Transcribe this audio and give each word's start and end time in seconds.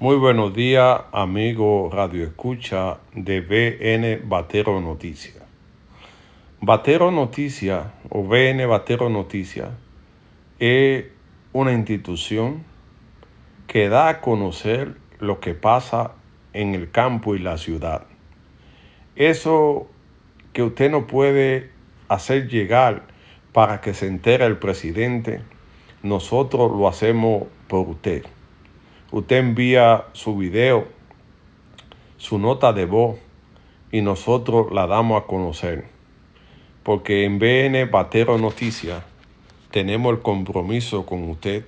Muy 0.00 0.16
buenos 0.16 0.52
días, 0.52 1.02
amigo 1.12 1.88
Radio 1.92 2.24
Escucha 2.24 2.98
de 3.14 3.40
BN 3.40 4.28
Batero 4.28 4.80
Noticias. 4.80 5.44
Batero 6.60 7.12
Noticias 7.12 7.86
o 8.10 8.24
BN 8.24 8.66
Batero 8.66 9.08
Noticias 9.08 9.68
es 10.58 11.04
una 11.52 11.72
institución 11.72 12.64
que 13.68 13.88
da 13.88 14.08
a 14.08 14.20
conocer 14.20 14.96
lo 15.20 15.38
que 15.38 15.54
pasa 15.54 16.14
en 16.54 16.74
el 16.74 16.90
campo 16.90 17.36
y 17.36 17.38
la 17.38 17.56
ciudad. 17.56 18.02
Eso 19.14 19.86
que 20.52 20.64
usted 20.64 20.90
no 20.90 21.06
puede 21.06 21.70
hacer 22.08 22.48
llegar 22.48 23.04
para 23.52 23.80
que 23.80 23.94
se 23.94 24.08
entere 24.08 24.44
el 24.44 24.58
presidente, 24.58 25.40
nosotros 26.02 26.72
lo 26.72 26.88
hacemos 26.88 27.44
por 27.68 27.88
usted. 27.88 28.24
Usted 29.16 29.36
envía 29.36 30.06
su 30.12 30.36
video, 30.36 30.88
su 32.16 32.36
nota 32.36 32.72
de 32.72 32.84
voz 32.84 33.16
y 33.92 34.00
nosotros 34.00 34.72
la 34.72 34.88
damos 34.88 35.22
a 35.22 35.26
conocer. 35.28 35.84
Porque 36.82 37.24
en 37.24 37.38
BN 37.38 37.84
Batero 37.92 38.38
Noticias 38.38 39.04
tenemos 39.70 40.14
el 40.14 40.20
compromiso 40.20 41.06
con 41.06 41.30
usted 41.30 41.64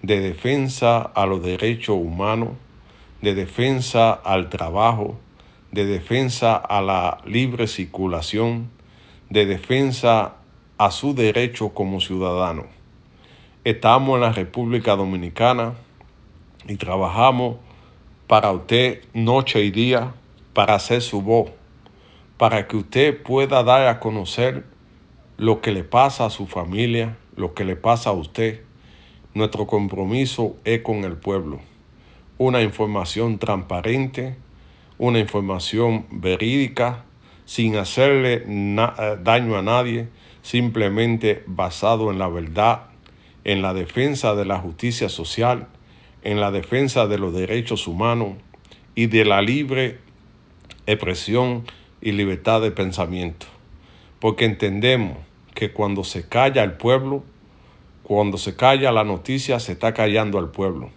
de 0.00 0.20
defensa 0.20 1.02
a 1.02 1.26
los 1.26 1.42
derechos 1.42 1.96
humanos, 1.96 2.52
de 3.20 3.34
defensa 3.34 4.12
al 4.14 4.48
trabajo, 4.48 5.18
de 5.70 5.84
defensa 5.84 6.56
a 6.56 6.80
la 6.80 7.18
libre 7.26 7.66
circulación, 7.66 8.70
de 9.28 9.44
defensa 9.44 10.36
a 10.78 10.90
su 10.90 11.14
derecho 11.14 11.74
como 11.74 12.00
ciudadano. 12.00 12.64
Estamos 13.64 14.14
en 14.14 14.22
la 14.22 14.32
República 14.32 14.96
Dominicana 14.96 15.74
y 16.68 16.76
trabajamos 16.76 17.56
para 18.26 18.52
usted 18.52 19.02
noche 19.12 19.62
y 19.62 19.70
día 19.70 20.14
para 20.52 20.74
hacer 20.74 21.02
su 21.02 21.20
voz, 21.20 21.50
para 22.38 22.66
que 22.66 22.76
usted 22.76 23.22
pueda 23.22 23.62
dar 23.62 23.86
a 23.86 24.00
conocer 24.00 24.64
lo 25.36 25.60
que 25.60 25.72
le 25.72 25.84
pasa 25.84 26.26
a 26.26 26.30
su 26.30 26.46
familia, 26.46 27.16
lo 27.36 27.54
que 27.54 27.64
le 27.64 27.76
pasa 27.76 28.10
a 28.10 28.12
usted. 28.14 28.62
Nuestro 29.34 29.66
compromiso 29.66 30.56
es 30.64 30.82
con 30.82 31.04
el 31.04 31.16
pueblo. 31.16 31.60
Una 32.38 32.62
información 32.62 33.38
transparente, 33.38 34.36
una 34.96 35.18
información 35.18 36.06
verídica, 36.10 37.04
sin 37.44 37.76
hacerle 37.76 38.44
eh, 38.46 39.18
daño 39.22 39.56
a 39.56 39.62
nadie, 39.62 40.08
simplemente 40.42 41.42
basado 41.46 42.10
en 42.10 42.18
la 42.18 42.28
verdad, 42.28 42.84
en 43.42 43.60
la 43.60 43.74
defensa 43.74 44.34
de 44.34 44.44
la 44.44 44.58
justicia 44.58 45.08
social 45.08 45.68
en 46.24 46.40
la 46.40 46.50
defensa 46.50 47.06
de 47.06 47.18
los 47.18 47.34
derechos 47.34 47.86
humanos 47.86 48.32
y 48.94 49.06
de 49.06 49.26
la 49.26 49.42
libre 49.42 49.98
expresión 50.86 51.64
y 52.00 52.12
libertad 52.12 52.62
de 52.62 52.70
pensamiento. 52.70 53.46
Porque 54.20 54.46
entendemos 54.46 55.18
que 55.54 55.72
cuando 55.72 56.02
se 56.02 56.26
calla 56.26 56.64
el 56.64 56.72
pueblo, 56.72 57.22
cuando 58.02 58.38
se 58.38 58.56
calla 58.56 58.90
la 58.90 59.04
noticia, 59.04 59.60
se 59.60 59.72
está 59.72 59.92
callando 59.92 60.38
al 60.38 60.50
pueblo. 60.50 60.90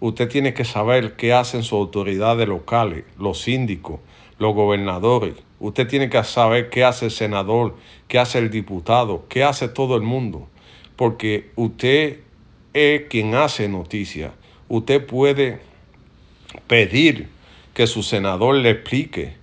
Usted 0.00 0.28
tiene 0.28 0.54
que 0.54 0.64
saber 0.64 1.14
qué 1.14 1.34
hacen 1.34 1.62
sus 1.62 1.74
autoridades 1.74 2.48
locales, 2.48 3.04
los 3.18 3.42
síndicos, 3.42 4.00
los 4.38 4.54
gobernadores. 4.54 5.34
Usted 5.58 5.86
tiene 5.88 6.08
que 6.08 6.24
saber 6.24 6.70
qué 6.70 6.84
hace 6.84 7.06
el 7.06 7.10
senador, 7.10 7.76
qué 8.08 8.18
hace 8.18 8.38
el 8.38 8.50
diputado, 8.50 9.26
qué 9.28 9.44
hace 9.44 9.68
todo 9.68 9.96
el 9.96 10.02
mundo. 10.02 10.48
Porque 10.96 11.50
usted 11.56 12.20
es 12.72 13.02
quien 13.08 13.34
hace 13.34 13.68
noticia 13.68 14.32
usted 14.70 15.04
puede 15.04 15.58
pedir 16.68 17.28
que 17.74 17.86
su 17.86 18.02
senador 18.02 18.54
le 18.54 18.70
explique 18.70 19.34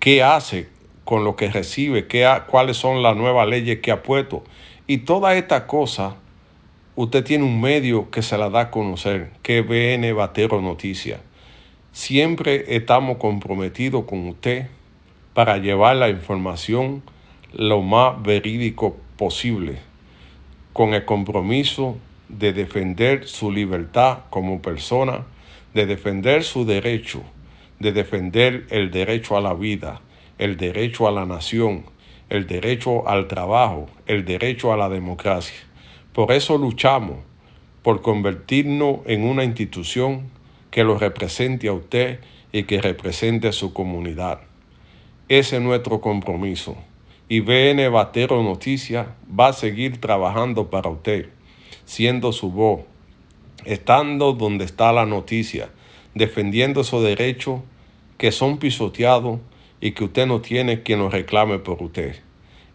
qué 0.00 0.22
hace 0.22 0.68
con 1.04 1.24
lo 1.24 1.36
que 1.36 1.50
recibe, 1.50 2.08
qué 2.08 2.28
cuáles 2.48 2.76
son 2.76 3.02
las 3.02 3.16
nuevas 3.16 3.48
leyes 3.48 3.78
que 3.78 3.92
ha 3.92 4.02
puesto. 4.02 4.42
Y 4.86 4.98
toda 4.98 5.36
esta 5.36 5.66
cosa, 5.68 6.16
usted 6.96 7.24
tiene 7.24 7.44
un 7.44 7.60
medio 7.60 8.10
que 8.10 8.22
se 8.22 8.36
la 8.36 8.50
da 8.50 8.60
a 8.60 8.70
conocer, 8.70 9.30
que 9.42 9.62
BN 9.62 10.12
Batero 10.12 10.60
Noticias. 10.60 11.20
Siempre 11.92 12.76
estamos 12.76 13.18
comprometidos 13.18 14.04
con 14.04 14.26
usted 14.28 14.66
para 15.32 15.58
llevar 15.58 15.96
la 15.96 16.08
información 16.08 17.02
lo 17.52 17.82
más 17.82 18.20
verídico 18.20 18.96
posible, 19.16 19.78
con 20.72 20.94
el 20.94 21.04
compromiso 21.04 21.96
de 22.38 22.52
defender 22.52 23.26
su 23.26 23.50
libertad 23.50 24.20
como 24.30 24.62
persona, 24.62 25.26
de 25.74 25.86
defender 25.86 26.44
su 26.44 26.64
derecho, 26.64 27.22
de 27.80 27.92
defender 27.92 28.66
el 28.70 28.90
derecho 28.90 29.36
a 29.36 29.40
la 29.40 29.54
vida, 29.54 30.00
el 30.38 30.56
derecho 30.56 31.08
a 31.08 31.10
la 31.10 31.26
nación, 31.26 31.84
el 32.28 32.46
derecho 32.46 33.08
al 33.08 33.26
trabajo, 33.26 33.88
el 34.06 34.24
derecho 34.24 34.72
a 34.72 34.76
la 34.76 34.88
democracia. 34.88 35.58
Por 36.12 36.32
eso 36.32 36.56
luchamos, 36.56 37.18
por 37.82 38.02
convertirnos 38.02 39.00
en 39.06 39.24
una 39.24 39.44
institución 39.44 40.30
que 40.70 40.84
lo 40.84 40.98
represente 40.98 41.68
a 41.68 41.72
usted 41.72 42.20
y 42.52 42.64
que 42.64 42.80
represente 42.80 43.48
a 43.48 43.52
su 43.52 43.72
comunidad. 43.72 44.40
Ese 45.28 45.56
es 45.56 45.62
nuestro 45.62 46.00
compromiso. 46.00 46.76
Y 47.28 47.40
BN 47.40 47.88
Batero 47.88 48.42
Noticias 48.42 49.06
va 49.38 49.48
a 49.48 49.52
seguir 49.52 50.00
trabajando 50.00 50.68
para 50.68 50.90
usted 50.90 51.28
siendo 51.90 52.30
su 52.30 52.52
voz, 52.52 52.82
estando 53.64 54.32
donde 54.32 54.64
está 54.64 54.92
la 54.92 55.06
noticia, 55.06 55.70
defendiendo 56.14 56.82
esos 56.82 57.02
derechos 57.02 57.62
que 58.16 58.30
son 58.30 58.58
pisoteados 58.58 59.40
y 59.80 59.90
que 59.90 60.04
usted 60.04 60.28
no 60.28 60.40
tiene 60.40 60.84
quien 60.84 61.00
los 61.00 61.12
reclame 61.12 61.58
por 61.58 61.82
usted. 61.82 62.14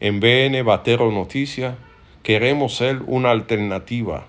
En 0.01 0.19
BN 0.19 0.61
Batero 0.63 1.13
Noticias 1.13 1.75
queremos 2.23 2.75
ser 2.75 3.03
una 3.07 3.31
alternativa, 3.31 4.27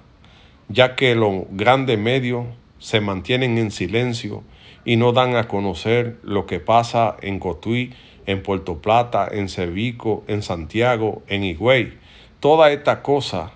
ya 0.68 0.94
que 0.94 1.16
los 1.16 1.46
grandes 1.50 1.98
medios 1.98 2.46
se 2.78 3.00
mantienen 3.00 3.58
en 3.58 3.72
silencio 3.72 4.44
y 4.84 4.94
no 4.94 5.10
dan 5.10 5.34
a 5.34 5.48
conocer 5.48 6.16
lo 6.22 6.46
que 6.46 6.60
pasa 6.60 7.16
en 7.22 7.40
Cotuí, 7.40 7.92
en 8.24 8.40
Puerto 8.40 8.80
Plata, 8.80 9.26
en 9.32 9.48
Cevico, 9.48 10.22
en 10.28 10.42
Santiago, 10.42 11.22
en 11.26 11.42
Higüey. 11.42 11.94
Toda 12.38 12.70
esta 12.70 13.02
cosa 13.02 13.55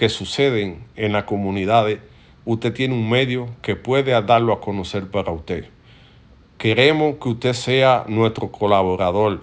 que 0.00 0.08
suceden 0.08 0.86
en 0.96 1.12
las 1.12 1.24
comunidades, 1.24 1.98
usted 2.46 2.72
tiene 2.72 2.94
un 2.94 3.10
medio 3.10 3.50
que 3.60 3.76
puede 3.76 4.12
darlo 4.22 4.54
a 4.54 4.60
conocer 4.62 5.10
para 5.10 5.30
usted. 5.30 5.66
Queremos 6.56 7.16
que 7.16 7.28
usted 7.28 7.52
sea 7.52 8.06
nuestro 8.08 8.50
colaborador. 8.50 9.42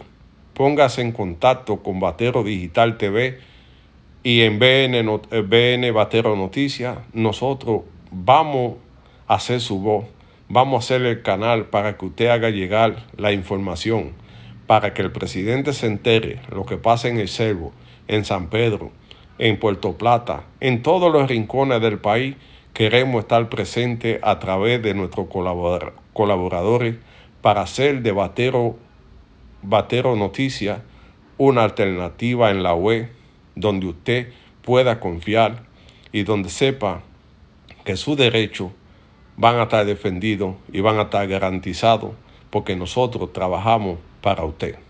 Póngase 0.55 1.03
en 1.03 1.11
contacto 1.11 1.83
con 1.83 1.99
Batero 1.99 2.41
Digital 2.41 2.97
TV 2.97 3.37
y 4.23 4.41
en 4.41 4.57
BN, 4.57 5.03
BN 5.43 5.91
Batero 5.91 6.35
Noticias. 6.35 6.97
Nosotros 7.13 7.81
vamos 8.09 8.77
a 9.27 9.35
hacer 9.35 9.61
su 9.61 9.79
voz. 9.79 10.05
Vamos 10.49 10.73
a 10.73 10.79
hacer 10.79 11.05
el 11.05 11.21
canal 11.21 11.65
para 11.65 11.99
que 11.99 12.05
usted 12.07 12.29
haga 12.29 12.49
llegar 12.49 13.05
la 13.15 13.31
información, 13.31 14.13
para 14.65 14.95
que 14.95 15.03
el 15.03 15.11
presidente 15.11 15.73
se 15.73 15.85
entere 15.85 16.39
lo 16.49 16.65
que 16.65 16.77
pasa 16.77 17.09
en 17.09 17.19
el 17.19 17.27
Cervo, 17.27 17.73
en 18.07 18.25
San 18.25 18.49
Pedro, 18.49 18.91
en 19.39 19.59
Puerto 19.59 19.97
Plata, 19.97 20.43
en 20.59 20.81
todos 20.81 21.11
los 21.11 21.27
rincones 21.27 21.81
del 21.81 21.99
país, 21.99 22.35
queremos 22.73 23.21
estar 23.21 23.49
presentes 23.49 24.19
a 24.21 24.39
través 24.39 24.81
de 24.81 24.93
nuestros 24.93 25.27
colaboradores 26.13 26.95
para 27.41 27.61
hacer 27.61 28.01
de 28.01 28.11
Batero, 28.11 28.77
Noticias 30.15 30.81
una 31.37 31.63
alternativa 31.63 32.51
en 32.51 32.63
la 32.63 32.73
web 32.73 33.09
donde 33.55 33.87
usted 33.87 34.31
pueda 34.61 34.99
confiar 34.99 35.63
y 36.11 36.23
donde 36.23 36.49
sepa 36.49 37.01
que 37.83 37.95
sus 37.95 38.17
derechos 38.17 38.71
van 39.37 39.57
a 39.57 39.63
estar 39.63 39.85
defendidos 39.85 40.55
y 40.71 40.81
van 40.81 40.97
a 40.97 41.03
estar 41.03 41.27
garantizados 41.27 42.11
porque 42.49 42.75
nosotros 42.75 43.33
trabajamos 43.33 43.99
para 44.21 44.43
usted. 44.43 44.86